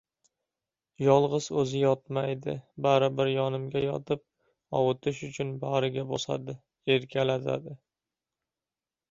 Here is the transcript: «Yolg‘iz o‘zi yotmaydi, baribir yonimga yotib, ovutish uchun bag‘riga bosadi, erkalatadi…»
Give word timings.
«Yolg‘iz 1.07 1.49
o‘zi 1.63 1.81
yotmaydi, 1.81 2.55
baribir 2.85 3.29
yonimga 3.33 3.83
yotib, 3.85 4.25
ovutish 4.81 5.23
uchun 5.29 5.53
bag‘riga 5.67 6.07
bosadi, 6.15 6.59
erkalatadi…» 6.97 7.79